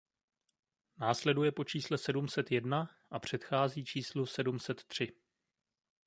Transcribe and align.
Následuje 0.99 1.51
po 1.51 1.63
čísle 1.63 1.97
sedm 1.97 2.27
set 2.27 2.51
jedna 2.51 2.89
a 3.11 3.19
předchází 3.19 3.85
číslu 3.85 4.25
sedm 4.25 4.59
set 4.59 4.83
tři. 4.83 5.13